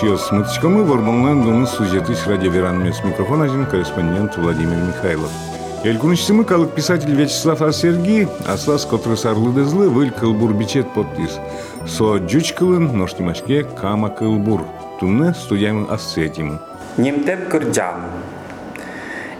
шиос 0.00 0.30
мытчкамы 0.30 0.84
вормонлан 0.84 1.42
дуны 1.42 1.66
сюжеты 1.66 2.14
с 2.14 2.26
радиоверанами 2.26 2.90
с 2.90 3.02
микрофона 3.02 3.44
один 3.44 3.64
корреспондент 3.64 4.36
Владимир 4.36 4.76
Михайлов. 4.76 5.30
Элькуничтимы 5.84 6.44
калык 6.44 6.74
писатель 6.74 7.14
Вячеслав 7.14 7.62
Асерги, 7.62 8.28
аслас 8.46 8.84
который 8.84 9.16
сарлы 9.16 9.54
дезлы, 9.54 9.88
выль 9.88 10.10
кылбур 10.10 10.52
бичет 10.52 10.92
подпис. 10.92 11.38
Со 11.86 12.18
джучкылын 12.18 12.94
ноштимашке 12.94 13.64
кама 13.64 14.10
кылбур. 14.10 14.66
Тунны 15.00 15.32
студиямы 15.32 15.86
ассетимы. 15.88 16.58
Немтеп 16.98 17.48
кырджам. 17.48 18.02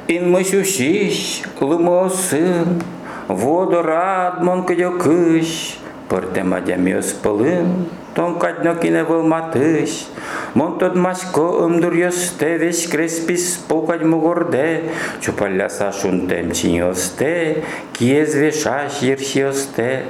Ин 0.09 0.31
мышушиш, 0.31 1.43
лымосын, 1.61 2.81
водорад 3.29 4.43
монкадё 4.43 4.97
кыш, 4.99 5.79
пыртем 6.09 6.55
адямёс 6.55 7.13
пылын, 7.13 7.89
тонкадно 8.15 8.75
кине 8.77 9.05
вылматыш, 9.05 10.07
Монтод 10.57 10.95
машко 10.97 11.67
ымдур 11.67 11.93
йосте, 11.93 12.57
весь 12.57 12.87
креспис 12.89 13.59
покать 13.69 14.03
мугорде, 14.03 14.85
чупаляса 15.21 15.93
шунтем 15.93 16.51
чиньосте, 16.53 17.63
киез 17.93 18.35
вешаш 18.35 19.03
ершиосте, 19.03 20.05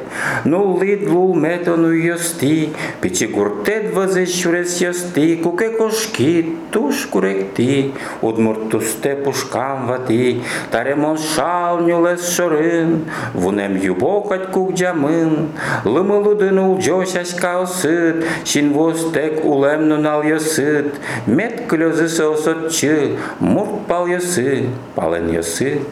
ну 0.44 0.80
лид 0.80 1.08
лул 1.08 1.34
метону 1.34 1.90
йости, 1.90 2.70
пичи 3.00 3.26
гуртет 3.26 3.92
вазе 3.92 4.24
шурес 4.26 4.80
йости, 4.80 5.34
куке 5.34 5.70
кошки, 5.70 6.56
туш 6.70 7.06
куректи, 7.06 7.92
удмуртусте 8.22 9.16
пушкам 9.16 9.88
вати, 9.88 10.42
таремон 10.70 11.18
шал 11.18 11.80
нюлес 11.80 12.28
шорын, 12.28 13.06
вунем 13.34 13.74
юбокать 13.74 14.52
кукджамын, 14.52 15.48
лымылудын 15.84 16.56
улджошаш 16.56 17.34
каосыт, 17.34 18.24
шинвостек 18.44 19.44
улемну 19.44 19.96
нал 19.96 20.22
йосыт, 20.36 20.94
мет 21.26 21.66
клёзы 21.68 22.08
соусотчы, 22.08 23.16
мурт 23.40 23.86
пал 23.86 24.06
йосы, 24.06 24.68
пален 24.94 25.32
йосы, 25.32 25.82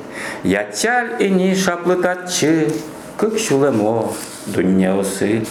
ячаль 0.42 1.16
ини 1.18 1.54
шаплытатчы, 1.54 2.68
кык 3.16 3.38
шулемо, 3.38 4.12
дунья 4.46 4.94
осы. 4.94 5.46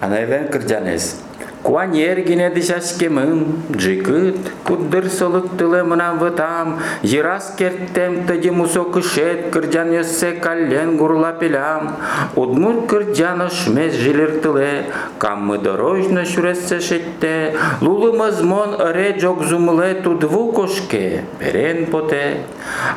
Анайвен 0.00 0.48
кырджанес. 0.48 1.16
Куан 1.62 1.92
ергине 1.92 2.50
дишашкемым, 2.50 3.62
джикыт, 3.70 4.38
куддыр 4.64 5.10
солык 5.10 5.58
тылы 5.58 5.84
мынам 5.84 6.18
вытам, 6.18 6.78
Жирас 7.02 7.54
керттем 7.58 8.24
тыди 8.24 8.48
мусо 8.48 8.84
кышет, 8.84 9.50
кырджан 9.50 9.92
йоссе 9.92 10.32
каллен 10.32 10.96
гурла 10.96 11.32
пилям, 11.32 11.96
Удмур 12.34 12.86
кырджан 12.86 13.42
ошмес 13.42 13.92
жилер 13.94 14.40
тыле, 14.40 14.86
каммы 15.18 15.58
дорожно 15.58 16.24
шурессе 16.24 16.80
шетте, 16.80 17.54
Лулы 17.82 18.16
мазмон 18.16 18.80
ыре 18.80 19.18
жок 19.20 19.44
зумле 19.44 19.94
тудву 19.96 20.52
кошке, 20.52 21.24
перен 21.38 21.86
поте. 21.86 22.38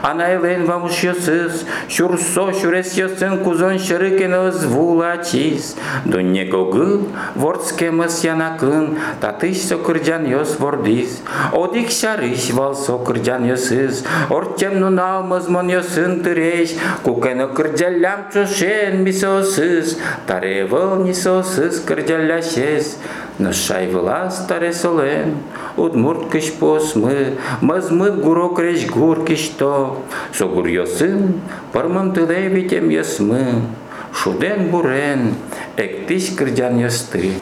Анайлен 0.01 0.65
вамуш 0.65 1.03
йосыз, 1.03 1.65
шурсо 1.89 2.53
шурес 2.53 2.93
йосын 2.93 3.43
кузон 3.43 3.77
шырыкен 3.77 4.33
озвула 4.33 5.17
чиз, 5.17 5.75
Дунне 6.05 6.45
гогы, 6.45 7.01
ворцкемыс 7.35 8.23
яна 8.23 8.52
кын 8.59 8.97
татыш 9.21 9.57
сокыржан 9.67 10.25
ёс 10.25 10.59
вордис. 10.59 11.21
Одик 11.51 11.89
шарыш 11.91 12.51
вал 12.51 12.75
сокыржан 12.75 13.43
ёсыз 13.55 14.03
ортем 14.29 14.79
нунал 14.79 15.23
мызмон 15.23 15.67
ёсын 15.69 16.23
тыреш. 16.23 16.69
Кукено 17.03 17.47
кырджалям 17.47 18.21
чошен 18.33 19.03
мисосыз. 19.03 19.97
Таре 20.27 20.65
выл 20.65 20.95
нисосыз 21.03 21.83
но 23.39 23.51
шай 23.51 23.87
вла 23.87 24.29
старе 24.29 24.73
солен, 24.73 25.37
удмурт 25.75 26.29
кыш 26.29 26.53
посмы, 26.53 27.37
мызмы 27.61 28.11
гурок 28.11 28.59
реш 28.59 28.85
гур 28.87 29.25
кишто, 29.25 29.97
согур 30.33 30.67
йосын, 30.67 31.41
пармам 31.71 32.13
тылей 32.13 32.47
витем 32.49 32.91
шуден 34.13 34.69
бурен, 34.69 35.33
эктиш 35.77 36.35
кырджан 36.37 36.77
йосты. 36.79 37.33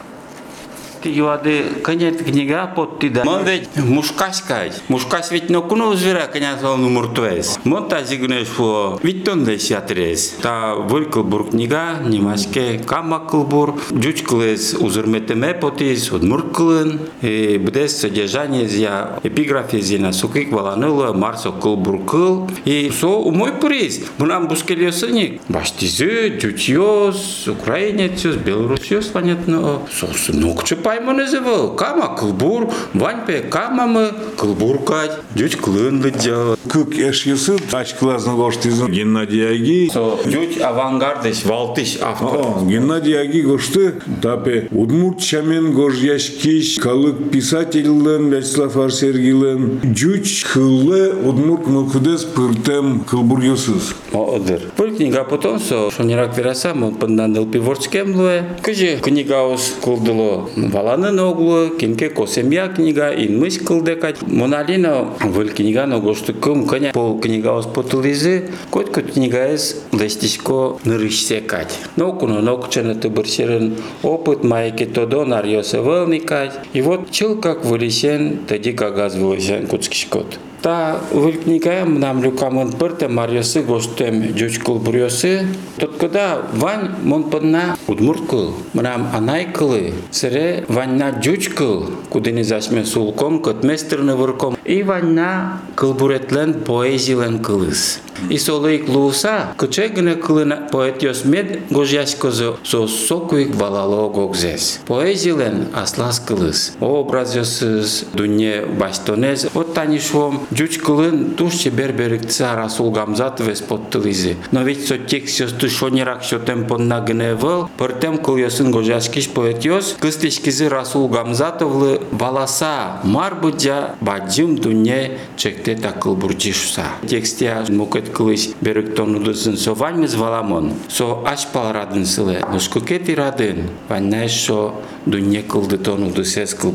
Юады 1.06 1.64
конец 1.82 2.18
книга 2.22 2.66
потти 2.66 3.08
да. 3.08 3.24
Мон 3.24 3.44
ведь 3.44 3.68
мушкаш 3.76 4.42
кай. 4.42 4.72
Мушкаш 4.88 5.30
ведь 5.30 5.50
но 5.50 5.62
куно 5.62 5.94
звера 5.94 6.26
коня 6.32 6.56
волну 6.60 6.88
муртвес. 6.88 7.58
Мон 7.64 7.88
та 7.88 8.04
зигнеш 8.04 8.48
фо 8.48 8.98
виттон 9.02 9.44
де 9.44 9.58
сятрес. 9.58 10.36
Та 10.42 10.74
вылькылбур 10.74 11.50
книга 11.50 11.98
немашке 12.04 12.78
камакылбур. 12.78 13.80
Джучклес 13.92 14.74
узурметеме 14.74 15.54
потис 15.54 16.12
удмуркылын. 16.12 17.00
И 17.22 17.58
бдес 17.58 17.96
содержание 17.96 18.66
зя 18.68 19.18
эпиграфия 19.22 19.80
зина 19.80 20.12
сукик 20.12 20.52
валаныла 20.52 21.12
марсо 21.12 21.52
кылбуркыл. 21.52 22.50
И 22.64 22.90
со 22.98 23.08
умой 23.08 23.52
приз. 23.52 24.00
Мунам 24.18 24.48
бускелесыник. 24.48 25.40
Баштизы, 25.48 26.28
джучьёс, 26.38 27.48
украинец, 27.48 28.24
белорусьёс, 28.24 29.06
понятно. 29.06 29.82
Сос 29.92 30.28
нокче 30.28 30.76
пайманызывы, 30.92 31.74
кама 31.76 32.14
кылбур, 32.16 32.70
ваньпе 32.92 33.40
камамы 33.40 34.12
кылбуркать, 34.36 35.12
дють 35.34 35.56
кылынлыдя. 35.56 36.56
Күк 36.68 36.94
эшесі 36.96 37.56
таш 37.70 37.94
классный 37.98 38.34
гоштызын 38.34 38.92
Геннадий 38.92 39.44
Аги. 39.44 39.90
Со 39.92 40.18
дють 40.24 40.60
авангардыш 40.60 41.44
валтыш 41.44 41.98
автор. 42.00 42.64
Геннадий 42.66 43.18
Аги 43.18 43.40
гошты 43.40 44.00
тапе 44.22 44.68
удмуртчамен 44.70 45.72
гош 45.72 45.98
яшкиш 46.00 46.78
калык 46.78 47.30
писательден 47.30 48.30
Вячеслав 48.30 48.76
Арсергилен 48.76 49.80
дюч 49.82 50.44
кылы 50.44 51.12
удмурт 51.12 51.66
мылкудес 51.66 52.24
пыртем 52.24 53.00
кылбургесыз. 53.00 53.94
Одыр. 54.12 54.60
Бұл 54.76 54.96
книга 54.96 55.24
потом 55.24 55.58
со 55.58 55.90
шонирак 55.90 56.36
вераса 56.36 56.74
мы 56.74 56.92
пандандыл 56.92 57.46
пиворчкем 57.46 58.14
луэ. 58.14 58.44
Кыжи 58.62 58.98
книга 59.02 59.42
ус 59.42 59.74
кылдыло 59.82 60.48
валаны 60.82 61.12
ноглу, 61.12 61.70
кенке 61.78 62.10
косемья 62.10 62.68
книга, 62.68 63.10
инмыш 63.10 63.58
кылдекать. 63.58 64.20
Моналина 64.22 65.14
выл 65.20 65.48
книга 65.48 65.86
ногошты 65.86 66.32
кым 66.32 66.66
коня 66.66 66.92
пол 66.92 67.20
книга 67.20 67.52
ос 67.52 67.66
потылизы, 67.66 68.50
кот 68.70 68.90
кот 68.90 69.12
книга 69.12 69.54
эс 69.54 69.76
лестишко 69.92 70.78
нырышсе 70.84 71.40
кать. 71.40 71.78
Но 71.96 72.12
куно 72.12 72.40
нокчена 72.40 72.94
тыбырсерын 72.96 73.76
опыт 74.02 74.42
майке 74.42 74.86
тодо 74.86 75.24
нарьосе 75.24 75.80
вылникать. 75.80 76.52
И 76.72 76.82
вот 76.82 77.10
чыл 77.10 77.36
как 77.36 77.64
вылесен, 77.64 78.38
тади 78.48 78.72
кагаз 78.72 79.14
вылесен 79.14 79.68
куцкишкот. 79.68 80.38
Та 80.62 81.00
вылькника 81.10 81.84
нам 81.84 82.22
люка 82.22 82.48
монпырта 82.48 83.08
марьосы 83.08 83.62
гостем 83.62 84.36
жучкул 84.38 84.78
бурьосы. 84.78 85.48
Тоткода 85.76 86.42
вань 86.52 86.90
монпанна 87.02 87.76
удмурткул, 87.88 88.54
мрам 88.72 89.08
анайкылы, 89.12 89.92
сыре 90.12 90.64
ваньна 90.68 91.20
жучкул, 91.20 91.90
кудыны 92.10 92.44
засме 92.44 92.84
сулком, 92.84 93.42
котместерны 93.42 94.14
вурком. 94.14 94.56
И 94.64 94.84
ваньна 94.84 95.60
кылбуретлен 95.74 96.54
поэзилен 96.62 97.40
кылыс. 97.40 97.98
И 98.30 98.38
солыйк 98.38 98.88
лууса, 98.88 99.54
кыче 99.56 99.88
гына 99.88 100.14
кылына 100.14 100.68
поэт 100.70 101.02
йосмед 101.02 101.62
гожьяскозы 101.70 102.54
соссокуйк 102.62 103.56
балало 103.56 104.08
гогзес. 104.10 104.80
Поэзилен 104.86 105.68
аслас 105.74 106.20
кылыс. 106.20 106.72
Образ 106.78 107.34
йосыз, 107.34 108.04
дүние 108.12 108.64
бастонез, 108.66 109.48
оттанишвом, 109.54 110.46
Джуч 110.52 110.78
кылын 110.78 111.34
туш 111.34 111.64
берберикца 111.66 112.54
Расул 112.54 112.90
Гамзатов 112.90 113.48
из 113.48 113.62
подтылызы. 113.62 114.36
Но 114.50 114.62
ведь 114.62 114.86
со 114.86 114.98
текст 114.98 115.40
ёсты 115.40 115.70
шонерак 115.70 116.22
шо 116.22 116.38
темпон 116.38 116.88
на 116.88 117.00
гневыл, 117.00 117.70
пыртем 117.78 118.18
кыл 118.18 118.36
ёсын 118.36 118.70
гожашкиш 118.70 119.30
поэт 119.30 119.64
ёс, 119.64 119.96
кыстышкизы 119.98 120.68
Расул 120.68 121.08
Гамзатовлы 121.08 122.02
баласа 122.12 123.00
марбыджа 123.02 123.94
баджым 124.02 124.56
дуне 124.56 125.18
чекте 125.36 125.74
такыл 125.74 126.16
бурджишуса. 126.16 126.84
Тексте 127.08 127.64
мукет 127.70 128.10
кылыш 128.10 128.50
берик 128.60 128.94
тонудысын 128.94 129.56
со 129.56 129.72
ваньмыз 129.72 130.16
валамон, 130.16 130.74
со 130.88 131.22
аш 131.24 131.46
палрадын 131.46 132.04
сылы, 132.04 132.40
но 132.52 132.58
шкукети 132.58 133.12
радын, 133.12 133.70
ваньнайш 133.88 134.32
шо 134.32 134.74
дуне 135.06 135.42
кылды 135.42 135.78
тонудысес 135.78 136.52
кыл 136.52 136.72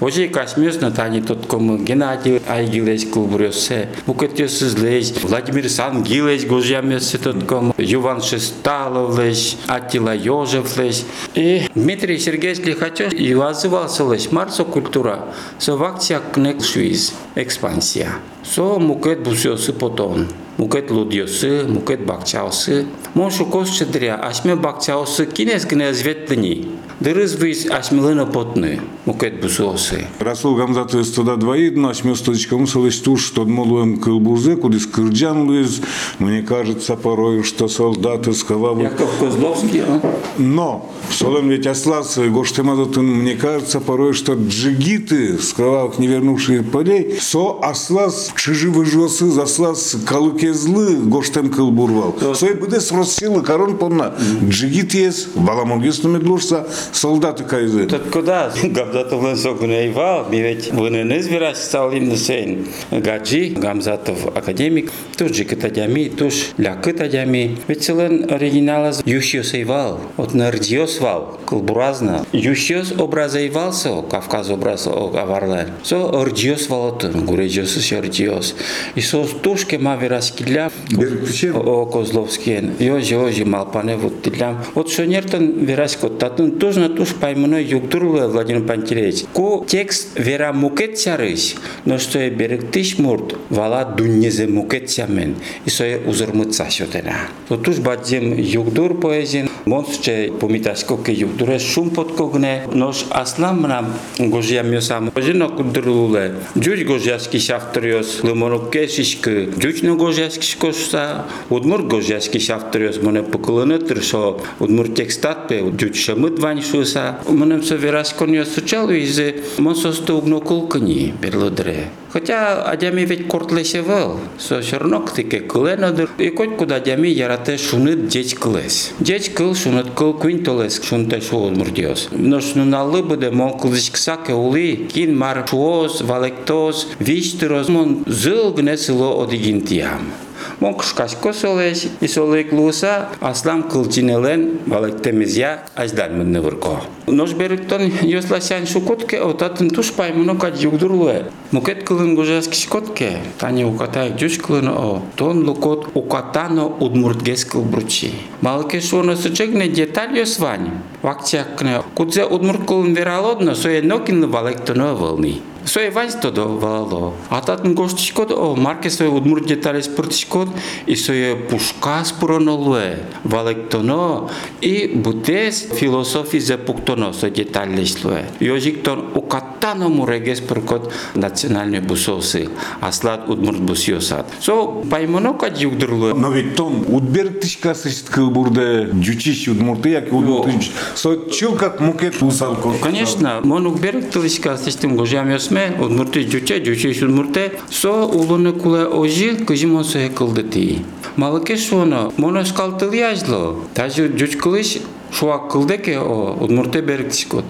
бурчилен. 0.00 0.08
Ожи 0.08 0.28
касмёсно 0.28 0.90
тани 0.90 1.20
тот 1.20 1.46
кому 1.46 1.76
Геннадий 1.76 2.40
Айгилеш 2.48 3.06
кулбурёсе, 3.06 3.88
Мукатёсыз 4.06 4.78
леш, 4.78 5.12
Владимир 5.22 5.68
Сангилеш 5.68 6.46
гожьямёсе 6.46 7.18
тот 7.18 7.44
кому, 7.44 7.74
Юван 7.78 8.22
Шесталов 8.22 9.18
леш, 9.18 9.56
Аттила 9.66 10.14
Ёжев 10.14 10.76
леш. 10.76 11.02
И 11.34 11.62
Дмитрий 11.74 12.18
Сергеевич 12.18 12.64
Лихачев 12.64 13.12
и 13.12 13.34
вызывался 13.34 14.04
леш 14.04 14.30
Марсо 14.30 14.64
культура, 14.64 15.26
со 15.58 15.76
вакция 15.76 16.20
кнек 16.32 16.64
швиз, 16.64 17.14
экспансия. 17.34 18.12
Со 18.44 18.78
мукет 18.78 19.22
бусёсы 19.22 19.72
потом. 19.72 20.26
Мукет 20.56 20.90
лудьосы, 20.90 21.64
мукет 21.68 22.04
бакчаусы. 22.04 22.86
Мошу 23.14 23.46
кос 23.46 23.70
чедря, 23.70 24.16
ашме 24.16 24.56
бакчаусы 24.56 25.26
кинес 25.26 25.64
гне 25.66 25.92
зветлени. 25.92 26.68
Дырыз 27.00 27.36
вис 27.40 27.66
асмилына 27.70 28.26
потны. 28.26 28.80
Мукет 29.04 29.40
бусосы. 29.40 30.06
Расул 30.18 30.56
Гамзатович 30.56 31.06
студа 31.06 31.36
двоит, 31.36 31.76
наш 31.76 32.02
месточком 32.02 32.66
солось 32.66 32.98
туш, 32.98 33.24
что 33.24 33.44
молуем 33.44 33.98
кылбурзе, 33.98 34.56
кудис 34.56 34.86
кырджан 34.86 35.48
лыз. 35.48 35.80
Мне 36.18 36.42
кажется 36.42 36.96
порой, 36.96 37.44
что 37.44 37.68
солдаты 37.68 38.32
сковавы. 38.32 38.82
Яков 38.82 39.16
Козловский, 39.20 39.82
а? 39.86 40.00
Но, 40.38 40.90
солем 41.18 41.48
ведь 41.48 41.66
ослас, 41.66 42.16
гоштемазотын, 42.16 43.04
мне 43.04 43.34
кажется 43.34 43.80
порой, 43.80 44.12
что 44.12 44.34
джигиты, 44.34 45.38
с 45.38 45.52
кровавых 45.52 45.98
не 45.98 46.06
вернувших 46.06 46.70
полей, 46.70 47.18
со 47.20 47.58
ослас, 47.60 48.32
чиживы 48.36 48.84
жосы, 48.84 49.26
заслас 49.26 49.96
калыкезлы, 50.06 50.96
гоштем 50.96 51.50
кылбурвал. 51.50 52.14
Сой 52.34 52.54
буде 52.54 52.80
с 52.80 52.92
Россилы, 52.92 53.42
корон 53.42 53.78
помна. 53.78 54.14
Джигит 54.44 54.94
есть, 54.94 55.34
баламогисту 55.36 56.08
медлурса, 56.08 56.68
солдаты 56.92 57.42
кайзы. 57.42 57.86
Тот 57.86 58.10
куда? 58.10 58.52
Гамзатовлан 58.62 59.36
согунайвал, 59.36 60.28
ми 60.30 60.40
ведь 60.40 60.72
вынен 60.72 61.18
избирать 61.18 61.58
стал 61.58 61.92
иннесен. 61.92 62.66
Гаджи, 62.92 63.54
Гамзатов 63.56 64.26
академик, 64.36 64.92
туш 65.16 65.32
джикатадями, 65.32 66.08
туш 66.08 66.50
лякатадями. 66.58 67.58
Ведь 67.66 67.82
целен 67.82 68.30
оригинала 68.30 68.92
Ющиос 69.04 69.54
Эйвал, 69.54 70.00
от 70.16 70.34
Нардиос 70.34 71.00
Вал, 71.08 71.38
кылбуразна. 71.46 72.26
Ющиос 72.32 72.92
образайвался, 72.92 74.02
Кавказ 74.02 74.50
образ 74.50 74.86
аварлен. 74.86 75.68
Со 75.82 75.96
Ордиос 76.20 76.68
Валотын, 76.68 77.24
Гурежиос 77.24 77.92
Ордиос. 77.92 78.54
И 78.94 79.00
со 79.00 79.24
тушке 79.24 79.78
ма 79.78 79.96
вераскиля, 79.96 80.70
Беркчен. 80.90 81.56
о 81.56 81.86
Козловскиен. 81.86 82.74
Йожи, 82.78 83.14
йожи, 83.14 83.44
малпане 83.46 83.96
вот 83.96 84.22
тилям. 84.22 84.62
Вот 84.74 84.90
шонертен 84.90 85.64
вераскот, 85.64 86.18
татын 86.18 86.58
туш 86.58 86.76
на 86.76 86.90
туш 86.90 87.14
паймыно 87.14 87.56
югдурлы 87.56 88.28
Владимир 88.28 88.66
Пантелеевич. 88.66 89.24
Ку 89.32 89.64
текст 89.66 90.18
вера 90.18 90.52
мукет 90.52 90.98
сярыш, 90.98 91.54
но 91.86 91.98
что 91.98 92.18
е 92.18 92.28
беректиш 92.28 92.98
мурт, 92.98 93.34
вала 93.48 93.84
дуннезе 93.84 94.46
мукет 94.46 94.90
сямен, 94.90 95.36
и 95.64 95.70
со 95.70 95.84
узырмыца 96.06 96.68
шотена. 96.70 97.28
То 97.48 97.56
туш 97.56 97.78
бадзем 97.78 98.36
югдур 98.38 99.00
поезин, 99.00 99.48
монсче 99.64 100.32
помитаско 100.38 100.97
кокке 100.98 101.12
юктуре 101.12 101.58
шум 101.58 101.90
подкогне 101.90 102.62
нож 102.72 103.04
аслам 103.10 103.62
мына 103.62 103.84
гожиям 104.18 104.72
ёсам 104.72 105.10
жинок 105.16 105.72
дыруле 105.72 106.34
жуч 106.56 106.84
гожиаски 106.84 107.38
шафтырёс 107.38 108.22
лымонокке 108.22 108.88
шишкы 108.88 109.52
жучно 109.62 109.94
гожиаски 109.94 110.44
шкошса 110.44 111.26
удмур 111.50 111.82
гожиаски 111.82 112.38
шафтырёс 112.38 113.00
мына 113.02 113.22
пыкылыны 113.22 113.78
тыршо 113.78 114.40
удмур 114.58 114.88
текстат 114.88 115.48
пе 115.48 115.62
жуч 115.78 115.96
шамыт 116.04 116.38
ваньшуса 116.38 117.18
мына 117.28 117.60
все 117.60 117.76
верасконёс 117.76 118.48
сучал 118.54 118.90
изе 118.90 119.36
мососту 119.58 120.16
угнокулкани 120.16 121.14
берлодре 121.22 121.90
Хотя 122.12 122.62
адями 122.62 123.02
ведь 123.02 123.28
кортлесе 123.28 123.82
вал, 123.82 124.20
со 124.38 124.62
шернок 124.62 125.12
тике 125.12 125.40
кулено 125.40 125.92
дыр. 125.92 126.10
И 126.18 126.30
кот 126.30 126.56
куда 126.56 126.76
адями 126.76 127.08
ярате 127.08 127.58
шунит 127.58 128.08
деч 128.08 128.34
кылес. 128.34 128.92
Деч 128.98 129.30
кыл 129.30 129.54
шунит 129.54 129.90
кыл 129.94 130.14
куин 130.14 130.44
толес 130.44 130.82
шунте 130.82 131.20
шуол 131.20 131.50
мурдиос. 131.50 132.08
Но 132.12 132.40
шнуналы 132.40 133.02
буде 133.02 133.30
мон 133.30 133.58
кылышксаке 133.58 134.32
ули, 134.32 134.88
кин 134.92 135.16
мар 135.16 135.46
шуос, 135.48 136.00
валектос, 136.00 136.88
виштырос, 136.98 137.68
мон 137.68 138.04
зыл 138.06 138.52
гне 138.52 138.76
сыло 138.76 139.24
одигинтиям. 139.24 140.12
Мон 140.60 140.74
кышкаш 140.74 141.14
косолеш, 141.22 141.86
и 142.00 142.08
солек 142.08 142.52
луса, 142.52 143.08
аслам 143.20 143.62
кылчинелен, 143.62 144.58
балек 144.66 145.02
темизя, 145.02 145.62
аждан 145.76 146.18
мынны 146.18 146.40
вырко. 146.40 146.80
Нож 147.06 147.32
беріктон 147.34 147.92
йосласян 148.02 148.66
шукотке, 148.66 149.20
отатын 149.20 149.70
туш 149.70 149.92
паймыно 149.92 150.36
кад 150.36 150.56
югдурлуе. 150.60 151.26
Мукет 151.52 151.84
кылын 151.84 152.16
гужас 152.16 152.48
кишкотке, 152.48 153.18
тани 153.38 153.64
укатай 153.64 154.12
джуш 154.16 154.38
кылын 154.38 154.68
о, 154.68 155.02
тон 155.14 155.46
лукот 155.46 155.90
укатано 155.94 156.66
удмуртгес 156.66 157.44
кылбручи. 157.44 158.12
Малке 158.40 158.80
шуно 158.80 159.14
сычегне 159.16 159.68
деталь 159.68 160.18
йосвань. 160.18 160.70
Вакчакне, 161.02 161.82
кудзе 161.94 162.24
удмурт 162.24 162.66
кылын 162.66 162.94
вералодно, 162.94 163.54
сое 163.54 163.80
нокин 163.80 164.28
балектоно 164.28 164.94
волни. 164.94 165.40
Сой 165.68 165.90
ванс 165.90 166.14
тодо 166.14 166.48
вало. 166.48 167.12
Ататын 167.28 167.74
гоштишкот 167.74 168.30
о 168.32 168.56
марке 168.56 168.88
сой 168.88 169.08
удмур 169.08 169.44
детали 169.44 169.82
спортишкот 169.82 170.48
и 170.86 170.96
сой 170.96 171.36
пушка 171.36 172.02
спуронолуе. 172.06 173.04
Валектоно 173.22 174.30
и 174.62 174.90
бутес 174.94 175.68
философи 175.74 176.38
за 176.38 176.56
пуктоно 176.56 177.12
сой 177.12 177.32
детали 177.32 177.84
шлуе. 177.84 178.24
Йожиктон 178.40 179.10
каттана 179.28 179.88
мурегес 179.88 180.40
прокот 180.40 180.92
национальный 181.14 181.80
бусосы 181.80 182.48
аслат 182.80 183.28
удмурт 183.28 183.60
бусиосат. 183.60 184.26
Со 184.40 184.66
паймонока 184.66 185.46
югдырлы 185.46 186.14
но 186.14 186.30
ведь 186.30 186.56
тон 186.56 186.84
удберг 186.88 187.40
тышка 187.40 187.74
сышткы 187.74 188.26
бурде 188.26 188.88
жучиш 188.92 189.48
удмурты 189.48 189.90
як 189.90 190.12
удмурт 190.12 190.50
со 190.94 191.16
чил 191.30 191.54
как 191.56 191.80
мукет 191.80 192.22
усалко 192.22 192.70
конечно 192.82 193.40
мон 193.44 193.66
удберг 193.66 194.10
тышка 194.10 194.56
сыштым 194.56 194.96
гожам 194.96 195.30
ясме 195.30 195.76
удмурты 195.80 196.28
жуче 196.28 196.64
жучиш 196.64 197.02
удмурте. 197.02 197.52
Со 197.70 198.04
улуны 198.04 198.52
куле 198.52 198.86
ожи 198.86 199.36
кыжимон 199.36 199.84
сое 199.84 200.08
кылды 200.08 200.42
ти 200.42 200.84
малыкеш 201.16 201.72
оны 201.72 202.10
моноскалтылы 202.16 202.96
яжлы 202.96 203.56
даже 203.74 204.08
жучкылыш 204.16 204.78
шуак 205.12 205.52
кылдеке 205.52 205.98
о 205.98 206.36
удмурте 206.40 206.80
берктишкот 206.80 207.44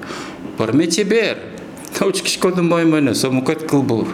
Пармете 0.59 1.05
бер, 1.05 1.39
Уч 2.01 2.23
кишкодын 2.23 2.69
боймойны, 2.69 3.15
со 3.15 3.31
мукет 3.31 3.65
кылбур. 3.65 4.07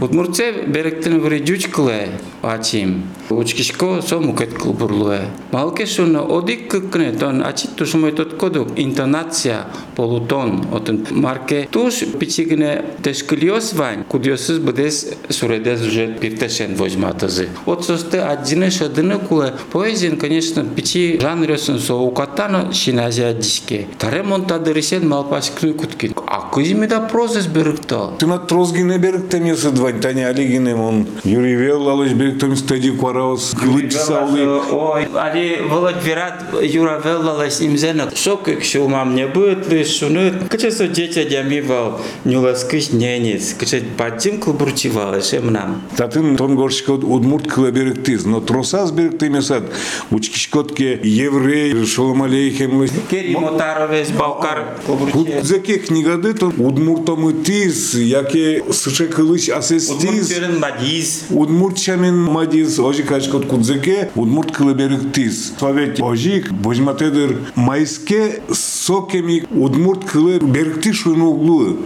Удмуртсе 0.00 0.64
беректен 0.66 1.20
ври 1.20 1.44
жуч 1.46 1.68
кыле, 1.68 2.08
ачим. 2.42 3.04
Уч 3.30 3.54
кишко 3.54 4.02
со 4.02 4.18
мукет 4.18 4.52
кылбурлуе. 4.52 5.20
Малке 5.52 5.86
шуно 5.86 6.22
одик 6.22 6.68
кыкне, 6.68 7.12
тон 7.12 7.42
ачит 7.42 7.76
тушмой 7.76 8.12
тот 8.12 8.34
кодук, 8.34 8.68
интонация, 8.76 9.66
полутон, 9.94 10.66
отын 10.72 11.06
марке 11.10 11.68
туш 11.70 12.00
пичигне 12.18 12.84
тешкылиос 13.02 13.74
вань, 13.74 14.04
кудиосыз 14.04 14.58
будес 14.58 15.06
суредес 15.28 15.86
уже 15.86 16.12
пиртешен 16.14 16.74
возьматызы. 16.74 17.48
Вот 17.64 17.84
состы 17.84 18.18
адзины 18.18 18.70
шадыны 18.70 19.18
куле, 19.18 19.54
поэзин, 19.72 20.16
конечно, 20.16 20.64
пичи 20.64 21.18
жанрёсын 21.20 21.78
со 21.78 21.94
укатано 21.94 22.72
шиназия 22.72 23.32
дишке. 23.32 23.86
Таре 23.98 24.24
монтадырысен 24.24 25.08
малпаш 25.08 25.52
кны 25.52 25.72
куткин. 25.74 26.14
А 26.26 26.48
кызимида 26.52 27.00
прозес 27.00 27.19
берыкто. 27.28 28.14
Ты 28.18 28.26
на 28.26 28.38
трозгине 28.38 28.98
берегтем 28.98 29.44
ясы 29.44 29.70
двань, 29.70 30.00
Таня 30.00 30.28
Алигинем, 30.28 30.80
он 30.80 31.06
Юрий 31.24 31.54
Веллалыч 31.54 32.12
берегтем 32.12 32.56
стади 32.56 32.90
квараус, 32.90 33.54
кылыч 33.58 33.92
саулы. 33.92 34.60
Ой, 34.70 35.08
али 35.14 35.60
Володь 35.68 36.02
Вират 36.04 36.44
Юра 36.62 37.00
Веллала 37.04 37.50
с 37.50 37.60
ним 37.60 37.76
зена. 37.76 38.10
Шок, 38.14 38.48
якщо 38.48 38.88
мам 38.88 39.14
не 39.14 39.26
будет 39.26 39.68
лишь 39.68 39.98
шунут. 39.98 40.48
Каче 40.48 40.70
со 40.70 40.88
дитя 40.88 41.24
дямивал, 41.24 42.00
не 42.24 42.36
ласкыш 42.36 42.92
ненец. 42.92 43.54
Каче 43.54 43.82
бадзим 43.98 44.40
кылбурчивал, 44.40 45.14
ешем 45.14 45.52
нам. 45.52 45.82
Татын 45.96 46.36
тон 46.36 46.56
горшкот 46.56 47.04
удмурт 47.04 47.46
кыла 47.46 47.70
берегтиз, 47.70 48.24
но 48.24 48.40
тросас 48.40 48.92
берегтем 48.92 49.34
ясад. 49.34 49.64
Учкишкотке 50.10 51.00
еврей, 51.02 51.84
шолом 51.84 52.22
алейхем. 52.22 52.86
Кери 53.10 53.36
Мотаровес, 53.36 54.10
Балкар, 54.10 54.76
кылбурчивал. 54.86 55.24
Кудзеке 55.24 55.78
книгады 55.78 56.34
то 56.34 56.46
удмуртомы 56.46 57.09
тиз, 57.44 57.94
яке 57.94 58.62
сыче 58.72 59.06
кылыч 59.06 59.48
асестиз. 59.50 60.30
Удмуртюрен 60.30 60.58
Мадиз. 60.58 61.24
Удмуртчамин 61.30 62.16
мадиз, 62.24 62.78
ожи 62.78 63.02
качкот 63.02 63.46
кудзеке, 63.46 64.10
удмурт 64.14 64.52
кылы 64.52 64.74
берегтиз. 64.74 65.52
Словет 65.58 66.00
ожик, 66.00 66.52
божматедер 66.52 67.38
майске 67.54 68.42
сокеми 68.52 69.44
удмурт 69.50 70.04
кылы 70.04 70.38
берегти 70.38 70.92
шуну 70.92 71.30
углу. 71.30 71.76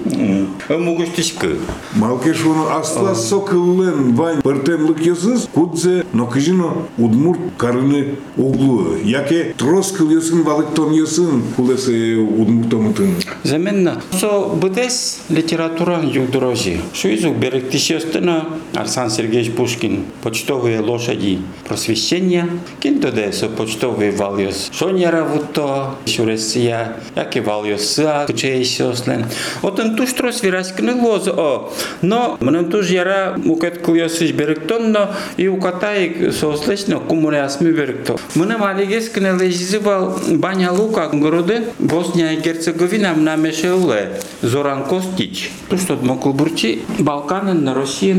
Мугуштишкы. 0.68 1.56
Малке 1.94 2.34
шуну 2.34 2.68
асла 2.70 3.14
сокылын 3.14 4.14
вань 4.14 4.42
пыртенлык 4.42 5.00
йосыз, 5.00 5.48
кудзе, 5.52 6.04
но 6.12 6.26
кыжино 6.26 6.86
удмурт 6.98 7.40
карыны 7.56 8.16
углу. 8.36 8.96
Яке 9.04 9.54
трос 9.56 9.92
кыл 9.92 10.10
йосын, 10.10 10.42
валыктон 10.42 10.92
йосын, 10.92 11.42
кулесе 11.56 12.16
удмуртомытын. 12.16 13.14
Заменно. 13.42 14.02
Со 14.12 14.48
бдес 14.48 15.13
СС 15.14 15.20
литература 15.28 16.00
югдорожи. 16.02 16.80
Шуизу 16.92 17.32
беректишестена 17.32 18.46
Арсан 18.74 19.10
Сергеевич 19.10 19.52
Пушкин. 19.54 20.04
Почтовые 20.22 20.80
лошади 20.80 21.40
просвещения. 21.66 22.48
Кинтодесо 22.80 23.48
почтовые 23.48 24.12
валиос. 24.12 24.70
Шоняра 24.72 25.24
вуто, 25.24 25.94
шуресия, 26.06 26.96
яке 27.16 27.40
валиос 27.40 27.82
сыа, 27.94 28.26
кчейсослен. 28.28 29.26
Отын 29.62 29.96
туштро 29.96 30.32
свираскны 30.32 30.94
лоз 30.94 31.28
о. 31.28 31.72
Но 32.02 32.36
мнем 32.40 32.70
туж 32.70 32.88
яра 32.90 33.34
мукет 33.36 33.78
куйосыш 33.78 34.32
беректонно 34.32 35.14
и 35.36 35.48
укатай 35.48 36.32
сослечно 36.32 36.98
кумуре 36.98 37.42
асми 37.42 37.70
беректо. 37.70 38.16
Мнем 38.34 38.62
алигескне 38.62 39.32
лежизывал 39.32 40.18
Баня 40.28 40.72
Лука 40.72 41.08
городе 41.08 41.64
Босния 41.78 42.32
и 42.32 42.40
Герцеговина 42.40 43.14
мнамешеуле 43.14 44.20
Зоран 44.42 44.84
Костич. 45.04 45.50
То 45.68 45.78
что 45.78 45.96
моклбурчи 45.96 46.82
Балканы 46.98 47.54
на 47.54 47.74
Россия 47.74 48.14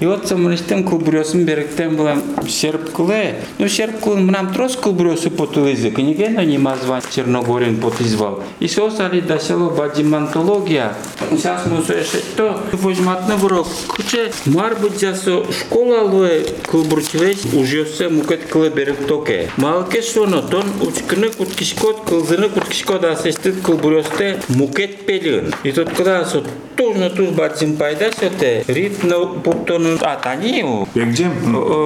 и 0.00 0.06
вот 0.06 0.26
самолистем 0.26 0.84
клубрёсым 0.84 1.44
беректем 1.44 1.96
была 1.96 2.16
серб 2.48 2.92
кле. 2.92 3.40
Ну 3.58 3.68
серб 3.68 3.98
кле 4.00 4.16
мнам 4.16 4.52
трос 4.52 4.76
клубрёсы 4.76 5.30
потулизе. 5.30 5.90
Книгена 5.90 6.44
не 6.44 6.58
мазван 6.58 7.02
Черногорин 7.14 7.80
потизвал. 7.80 8.42
И 8.60 8.68
сосали 8.68 9.20
до 9.20 9.38
село 9.38 9.70
бадимантология. 9.70 10.94
Сейчас 11.30 11.66
мы 11.66 11.82
слышим 11.82 12.20
то 12.36 12.60
возьмат 12.72 13.28
на 13.28 13.36
враг. 13.36 13.66
Куче 13.88 14.32
мар 14.46 14.76
быть 14.76 15.00
засо 15.00 15.44
школа 15.52 16.02
луе 16.02 16.46
уже 16.72 17.86
се 17.86 18.08
мукет 18.08 18.46
кле 18.46 18.70
беректоке. 18.70 19.50
Малке 19.56 20.02
шоно 20.02 20.42
тон 20.42 20.66
учкны 20.80 21.30
куткишкот 21.30 22.02
кылзыны 22.06 22.48
куткишкот 22.48 23.04
асестит 23.04 23.60
кылбурёсте 23.62 24.40
мукет 24.48 25.06
пелин. 25.06 25.54
И 25.62 25.72
тут 25.72 25.90
когда 25.90 26.24
со 26.28 26.42
тужно 26.76 27.10
туж 27.10 27.28
бадзим 27.30 27.76
пайда 27.76 28.10
сете 28.12 28.64
рит 28.68 29.02
на 29.04 29.26
пуптону 29.26 29.98
а 30.00 30.16
тани 30.16 30.64
Егде? 30.94 31.30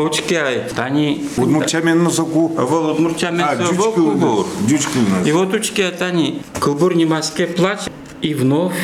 учкяй 0.06 0.68
тани 0.76 1.25
Удмурчамен 1.37 2.02
носоку. 2.02 2.49
Волод 2.49 2.99
мурчамен 2.99 3.40
А, 3.44 3.56
со 3.56 3.62
дючкыл. 3.62 3.76
волкубур. 3.76 4.46
Дючкыл 4.68 5.02
нас. 5.02 5.26
И 5.26 5.32
вот 5.32 5.54
учки 5.54 5.82
они, 6.00 6.42
Кылбур 6.61 6.94
Немаске 6.94 7.46
плач, 7.46 7.80
и 8.20 8.34
вновь 8.34 8.75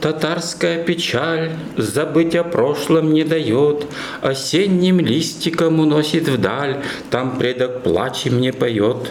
Татарская 0.00 0.84
печаль 0.84 1.52
забыть 1.76 2.34
о 2.34 2.44
прошлом 2.44 3.12
не 3.12 3.24
дает, 3.24 3.86
Осенним 4.20 5.00
листиком 5.00 5.80
уносит 5.80 6.28
вдаль, 6.28 6.82
Там 7.10 7.38
предок 7.38 7.82
плачи 7.82 8.28
мне 8.28 8.52
поет. 8.52 9.10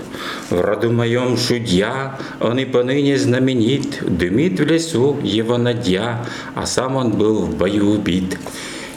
В 0.49 0.61
роду 0.61 0.91
моем 0.91 1.37
шудья, 1.37 2.19
он 2.39 2.59
и 2.59 2.65
поныне 2.65 3.17
знаменит, 3.17 3.99
Дымит 4.01 4.59
в 4.59 4.65
лесу 4.65 5.17
его 5.23 5.57
надья, 5.57 6.25
А 6.53 6.65
сам 6.65 6.95
он 6.95 7.11
был 7.11 7.41
в 7.45 7.55
бою 7.57 7.91
убит. 7.91 8.37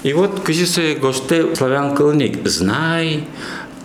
И 0.03 0.13
вот 0.13 0.41
кызысы 0.41 0.95
госте 0.95 1.57
славян 1.57 1.95
кылник, 1.97 2.47
знай, 2.47 3.25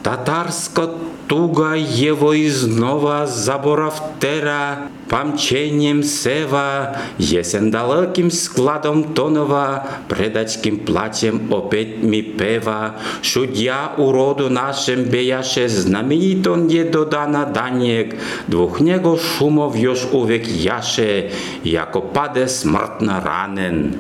татарско 0.04 0.92
туга 1.28 1.74
его 1.74 2.40
изнова 2.40 3.26
заборов 3.26 4.00
тера, 4.20 4.90
помчением 5.13 6.03
сева, 6.03 6.97
есен 7.19 7.71
далеким 7.71 8.31
складом 8.31 9.15
тонова, 9.15 9.87
предачким 10.09 10.79
плачем 10.79 11.53
опять 11.53 12.03
ми 12.03 12.23
пева, 12.23 12.97
шудья 13.23 13.93
уроду 13.97 14.51
нашим 14.51 15.05
беяше, 15.05 15.69
знаменит 15.69 16.47
он 16.47 16.69
je 16.69 16.85
dodana 16.85 17.45
daniek, 17.45 18.17
dwóch 18.49 18.81
niego 18.81 19.17
szumów 19.17 19.77
już 19.77 20.07
uwiek 20.13 20.63
jasze, 20.63 21.23
jako 21.65 22.01
padę 22.01 22.49
smrtno 22.49 23.21
ranen. 23.21 23.97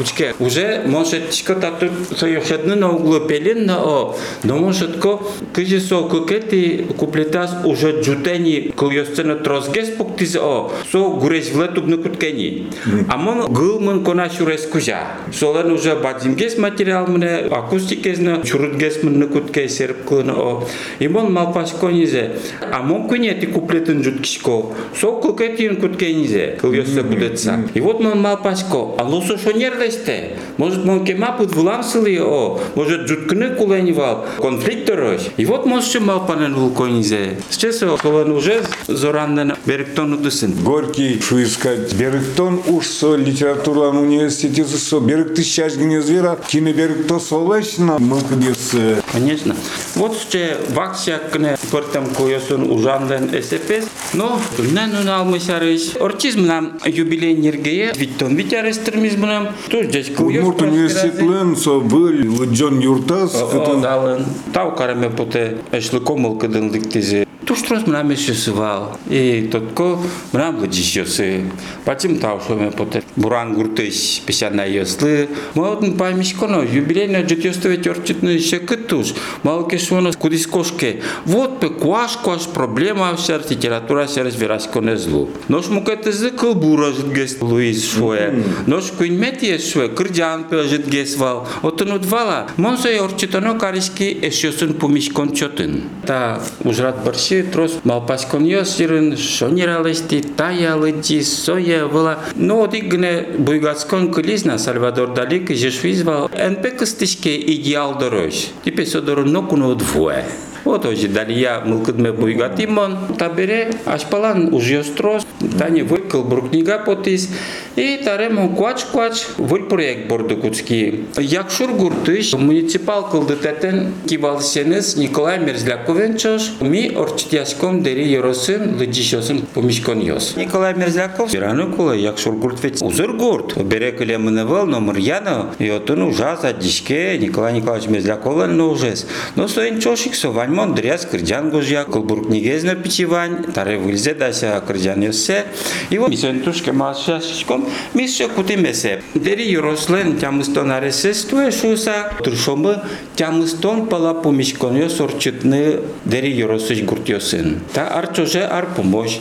Учке, 0.00 0.34
уже 0.38 0.82
може 0.86 1.20
чиката 1.30 1.70
тут 1.70 2.18
со 2.18 2.26
još 2.26 2.50
jedno 2.50 2.76
na 2.76 2.90
uglu 2.90 3.20
pelin 3.28 3.70
o, 3.70 4.14
no 4.44 4.56
може 4.56 4.88
тко, 4.92 5.20
кыжи 5.52 5.80
со 5.80 6.08
кукети 6.08 6.86
куплетас 6.96 7.50
уже 7.64 8.00
джутени 8.00 8.72
кыл 8.76 8.90
йосцена 8.90 9.34
трозгес 9.34 9.96
пуктиз 9.96 10.36
о, 10.36 10.46
со 10.91 11.09
гуреш 11.09 11.51
вле 11.51 11.67
тубну 11.67 11.97
куткени. 11.97 12.67
Амон 13.09 13.51
гылмын 13.51 14.03
кона 14.03 14.29
шурес 14.29 14.65
кужа 14.67 15.01
солан 15.33 15.71
уже 15.71 15.95
бадимгес 15.95 16.57
материал 16.57 17.07
мне 17.07 17.35
акустикезна 17.59 18.41
чурутгес 18.43 19.03
мынны 19.03 19.27
кутке 19.27 19.67
серп 19.69 20.05
кылына 20.07 20.33
о. 20.33 20.63
Имон 20.99 21.33
малпашконизе 21.33 22.37
амон 22.71 23.07
кунети 23.07 23.47
жут 23.51 24.03
жуткишко 24.03 24.65
со 24.99 25.11
кылкетин 25.11 25.77
куткенизе. 25.81 26.57
Кылгөсө 26.61 27.03
будетса. 27.03 27.59
И 27.73 27.81
вот 27.81 27.99
мон 27.99 28.21
малпашко 28.21 28.95
а 28.97 29.03
лосо 29.03 29.37
шонерлесте 29.37 30.37
может 30.57 30.85
мон 30.85 31.05
кема 31.05 31.31
пут 31.37 31.55
вуламсылы 31.55 32.19
о? 32.21 32.59
Может 32.75 33.07
жуткыны 33.07 33.55
куленивал 33.55 34.25
конфликт 34.37 34.85
дорож 34.85 35.21
и 35.37 35.45
вот 35.45 35.65
может 35.65 36.01
малпанын 36.01 36.55
вулконизе 36.55 37.37
сейчас 37.49 37.79
солан 37.79 38.31
уже 38.31 38.63
зорандан 38.87 39.53
бериктонуду 39.65 40.30
дысын. 40.31 40.53
Горький, 40.63 41.19
что 41.19 41.43
искать. 41.43 41.93
Беректон 41.93 42.61
уж 42.67 42.87
со 42.87 43.15
литературан 43.15 43.97
университете 43.97 44.65
со 44.65 44.99
беректы 44.99 45.43
щажгине 45.43 46.01
звера, 46.01 46.37
кине 46.47 46.73
беректо 46.73 47.19
солешна, 47.19 47.99
мылкадес. 47.99 48.71
Конечно. 49.11 49.55
Вот 49.95 50.17
ще 50.17 50.57
ваксякне 50.69 51.57
пъртам 51.71 52.05
койоsun 52.15 52.71
ужанден 52.71 53.29
СПС, 53.43 53.87
но 54.13 54.39
не 54.57 54.87
ну 54.87 55.11
алмысарыш. 55.11 55.95
Ортизм 55.99 56.45
нам 56.45 56.79
юбилей 56.85 57.35
нергее, 57.35 57.93
виттон 57.95 58.35
витяры 58.35 58.73
стремизм 58.73 59.21
нам. 59.21 59.49
Туж 59.69 59.87
здесь 59.87 60.11
Удмурт 60.17 60.61
университетлен 60.61 61.55
со 61.55 61.79
был 61.79 62.11
лыджон 62.39 62.79
юртас, 62.79 63.31
кытын 63.51 63.81
Далын. 63.81 64.25
Тау 64.53 64.75
караме 64.75 65.09
поте 65.09 65.57
эшлы 65.71 65.99
комылкыдын 65.99 66.71
ликтезе. 66.71 67.27
Вопрос 67.71 67.87
нам 67.87 68.13
исчезал. 68.13 68.97
И 69.09 69.47
тотко 69.49 69.97
нам 70.33 70.57
владельцы. 70.57 71.45
Потом 71.85 72.17
тау, 72.17 72.41
что 72.41 72.55
мы 72.55 72.69
потом 72.69 73.01
буран 73.15 73.53
гуртыш, 73.53 74.21
50 74.25 74.53
на 74.53 74.65
яслы. 74.65 75.29
Молодым 75.55 75.97
память 75.97 76.33
коно, 76.33 76.63
юбилейно 76.63 77.21
джетёстове 77.21 77.77
тёрчетный 77.77 78.35
еще 78.35 78.59
кытуш. 78.59 79.13
Малки 79.43 79.77
шуна 79.77 80.11
кудис 80.11 80.47
кошке. 80.47 81.01
Вот 81.23 81.61
пе 81.61 81.69
куаш 81.69 82.17
куаш 82.17 82.47
проблема 82.47 83.15
вся 83.15 83.37
литература 83.37 84.05
се 84.07 84.23
разбирась 84.23 84.67
коне 84.67 84.97
злу. 84.97 85.29
Нож 85.47 85.69
му 85.69 85.85
кете 85.85 86.11
зыкл 86.11 86.53
бура 86.53 86.91
житгес 86.91 87.37
Луис 87.41 87.89
шуе. 87.93 88.43
Нож 88.67 88.91
куин 88.97 89.17
метие 89.17 89.59
шуе, 89.59 89.87
кырджан 89.87 90.43
пе 90.49 90.63
житгес 90.63 91.15
вал. 91.15 91.47
Отын 91.61 91.93
удвала. 91.93 92.47
Монсо 92.57 92.89
йорчетано 92.89 93.55
е 93.55 93.57
кариски 93.57 94.19
ешёсын 94.21 94.73
пумиш 94.73 95.09
кончотын. 95.09 95.83
Та 96.05 96.41
ужрат 96.65 97.05
барси 97.05 97.43
тро 97.43 97.60
въпрос, 97.61 97.79
мал 97.83 98.05
пасконьо 98.05 98.63
сирын, 98.63 99.17
шониралести, 99.17 100.21
таялыти, 100.21 101.21
соя 101.21 101.85
вала. 101.85 102.19
Но 102.35 102.61
оди 102.61 102.77
гне 102.77 103.25
буйгацкон 103.37 104.11
кылизна 104.11 104.57
Сальвадор 104.57 105.13
Далик 105.13 105.51
жешвизвал. 105.51 106.29
Энпек 106.33 106.81
истишке 106.81 107.39
идеал 107.39 107.97
дорож. 107.97 108.49
Типе 108.63 108.85
содору 108.85 109.25
нокуну 109.25 109.75
двое. 109.75 110.25
Вот 110.63 110.85
ожи 110.85 111.07
далия 111.07 111.59
мылкыдме 111.65 112.11
буйгатимон, 112.11 113.15
табере 113.17 113.73
ашпалан 113.85 114.53
ужьострос, 114.53 115.25
тани 115.61 115.83
выкл 115.83 116.23
брукнига 116.23 116.79
потис, 116.79 117.29
и 117.75 118.01
таремон 118.03 118.55
куач-куач 118.55 119.27
выль 119.37 119.65
проект 119.65 120.07
бордукутский. 120.07 121.05
Якшур 121.19 121.73
гуртыш, 121.73 122.33
муниципал 122.33 123.07
кылдытетен 123.09 123.93
кивалсенес 124.09 124.95
Николай 124.95 125.37
Мерзляковенчош, 125.39 126.53
ми 126.61 126.89
орчитяском 126.95 127.83
дери 127.83 128.07
еросын 128.07 128.79
лыджишосын 128.79 129.43
помишкон 129.53 129.99
йос. 130.01 130.35
Николай 130.35 130.73
Мерзляков, 130.73 131.33
Ирану 131.35 131.71
кула 131.71 131.93
якшур 131.93 132.33
гурт 132.33 132.63
ведь 132.63 132.81
узыр 132.81 133.13
гурт. 133.13 133.55
Бере 133.63 133.91
кыле 133.91 134.17
мынывал, 134.17 134.65
номер 134.65 134.97
яно, 134.97 135.53
и 135.59 135.69
отын 135.69 136.01
ужаса 136.01 136.53
дишке 136.53 137.19
Николай 137.19 137.53
Николаевич 137.53 137.87
Мерзляковен 137.87 138.57
но 138.57 138.71
ужес. 138.71 139.05
Но 139.35 139.47
соин 139.47 139.79
чошик 139.79 140.15
совань 140.15 140.51
мон 140.51 140.73
дряс 140.73 141.05
кырджан 141.05 141.51
гожья, 141.51 141.83
кылбург 141.83 142.29
нигезна 142.29 142.75
пичивань, 142.75 143.43
таре 143.53 143.77
выльзе 143.77 144.15
дася 144.15 144.59
кырджан 144.65 145.03
йосе. 145.03 145.45
Его 145.89 146.07
мисентушке 146.07 146.71
машашком 146.71 147.67
мисше 147.93 148.27
кутимесе. 148.27 149.03
Дери 149.13 149.43
юрослен 149.43 150.17
тямыстон 150.17 150.71
аресестуе 150.71 151.51
шуса 151.51 152.11
туршомы 152.23 152.81
тямыстон 153.15 153.87
пала 153.87 154.13
помешконьо 154.13 154.89
сорчитны 154.89 155.79
дери 156.05 156.31
юросыч 156.31 156.83
гуртьосын. 156.83 157.61
Та 157.73 157.87
арчоже 157.87 158.43
ар 158.43 158.67
помощь. 158.75 159.19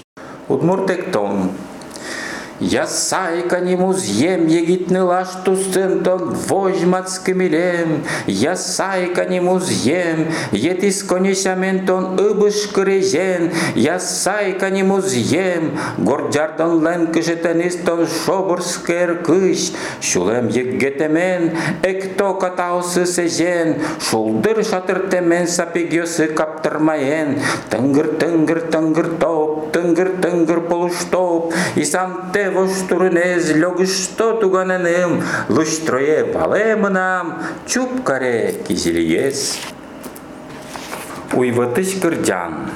Удмуртектон. 0.48 1.50
Ясайка 2.60 3.60
нему 3.60 3.94
з'ем 3.94 4.46
егитны 4.46 5.02
лаш 5.02 5.28
тустым 5.44 6.02
дом 6.02 6.34
вожмацким 6.34 7.40
Я 8.26 8.54
сайка 8.54 9.24
нему 9.24 9.58
з'ем, 9.58 10.28
етис 10.52 11.02
конесямен 11.02 11.86
тон 11.86 12.20
ыбыш 12.20 12.68
крезен, 12.68 13.50
Ясайка 13.74 14.68
нему 14.68 15.00
з'ем, 15.00 15.78
горджардан 15.96 16.84
лен 16.84 17.06
кышетенис 17.06 17.76
тон 17.76 18.06
шобырскер 18.06 19.22
кыш, 19.22 19.72
Шулем 20.02 20.48
еггетемен, 20.48 21.56
экто 21.82 22.34
катаусы 22.34 23.06
сезен, 23.06 23.76
Шулдыр 24.00 24.62
шатыртемен 24.66 25.48
сапегесы 25.48 26.26
каптырмаен, 26.26 27.40
Тынгыр 27.70 28.08
тынгыр 28.18 28.60
тынгыр 28.60 29.08
то 29.18 29.39
тынгыр-тынгыр 29.72 30.60
полуштоп. 30.68 31.54
И 31.74 31.84
сам 31.84 32.30
те 32.32 32.50
воштурнез 32.50 33.50
лёгышто 33.54 34.34
тугананым, 34.40 35.22
луштрое 35.48 36.24
палемынам, 36.24 37.42
чупкаре 37.66 38.54
кизильес. 38.66 39.58
Уйватыш 41.32 42.00
кырдян 42.02 42.70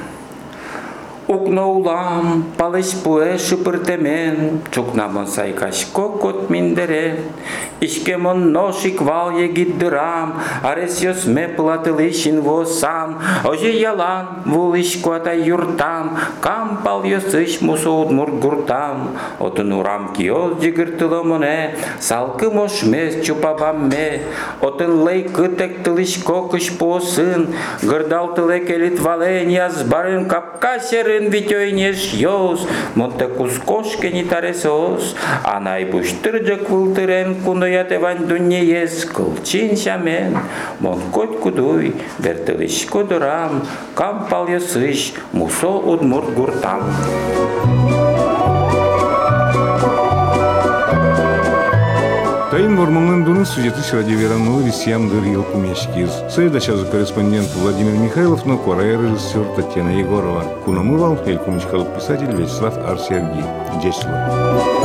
укноулам 1.28 2.45
палышпуэ 2.59 3.38
шупыртемен 3.38 4.61
чукнамон 4.71 5.26
сайкашко 5.26 6.09
кот 6.09 6.50
миндере 6.50 7.19
Ишке 7.81 8.16
мон 8.16 8.52
ношик 8.52 9.02
вал 9.02 9.31
арес 10.62 11.02
ёс 11.02 11.26
ме 11.26 11.49
платылышин 11.49 12.40
восам. 12.40 13.21
Ожи 13.45 13.73
ялан 13.73 14.26
вулышку 14.47 15.11
атай 15.12 15.40
юртам 15.43 16.16
кам 16.40 16.81
палйосыш 16.85 17.61
удмур 17.61 18.31
гуртам, 18.31 19.19
отын 19.38 19.73
урам 19.73 20.14
киоз 20.14 20.62
жигыртыломоне 20.62 21.76
салкым 22.00 22.61
ошмес 22.61 23.25
чупабамме 23.26 24.23
отын 24.62 25.04
лейкы 25.04 25.49
тектылыш 25.49 26.23
кокыш 26.25 26.71
посын 26.78 27.49
гырдалтыле 27.83 28.61
келит 28.61 28.99
вален 29.00 29.49
яз 29.49 29.83
барын 29.83 30.26
капка 30.28 30.78
сери 30.81 31.13
витёйнеш 31.18 32.14
йос, 32.14 32.66
монте 32.94 33.26
кускошке 33.26 34.11
не 34.11 34.25
таресос, 34.25 35.16
а 35.44 35.61
найбуштырджак 35.61 36.68
вултырен 36.71 37.37
куноят 37.44 37.92
евань 37.92 38.26
дуньеес, 38.26 39.04
кылчин 39.04 39.76
шамен, 39.76 40.38
мон 40.80 41.00
кот 41.12 41.38
кудуй, 41.38 41.94
вертылышко 42.18 43.04
дурам, 43.04 43.66
кампал 43.94 44.49
ясыш, 44.49 45.14
мусо 45.33 45.68
удмурт 45.68 46.35
гуртам. 46.35 46.83
Тайын 52.54 52.76
Вормонын 52.76 53.25
дуны 53.25 53.44
сюжеты 53.44 53.80
радиоверанного 53.90 54.61
висям 54.61 55.08
дыр 55.08 55.25
ел 55.25 55.42
кумешкиз. 55.42 56.11
Sayıdaşazı 56.30 56.88
корреспондент 56.88 57.49
Владимир 57.56 57.94
Михайлов, 57.94 58.46
но 58.46 58.58
корая 58.58 58.96
режиссер 58.96 59.44
Татьяна 59.56 59.88
Егорова. 59.88 60.44
Кунамывал, 60.64 61.18
Элькумыч 61.26 61.64
писатель 61.96 62.30
Вячеслав 62.30 62.78
Арсергий. 62.78 63.44
Дечслав. 63.82 64.83